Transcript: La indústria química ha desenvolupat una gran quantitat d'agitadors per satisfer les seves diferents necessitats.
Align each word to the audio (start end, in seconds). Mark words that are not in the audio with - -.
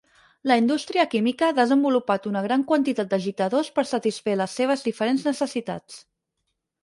La 0.51 0.55
indústria 0.59 1.03
química 1.09 1.49
ha 1.51 1.55
desenvolupat 1.57 2.25
una 2.29 2.41
gran 2.45 2.63
quantitat 2.71 3.11
d'agitadors 3.11 3.69
per 3.75 3.85
satisfer 3.89 4.35
les 4.41 4.55
seves 4.61 4.87
diferents 4.87 5.27
necessitats. 5.29 6.01